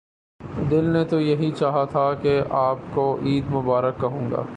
دل 0.71 0.83
نے 0.83 1.03
تو 1.05 1.19
یہ 1.21 1.51
چاہا 1.51 1.83
تھا 1.83 2.13
کہ 2.13 2.41
آپ 2.49 2.77
کو 2.93 3.17
عید 3.25 3.51
مبارک 3.51 3.99
کہوں 4.01 4.31
گا۔ 4.31 4.43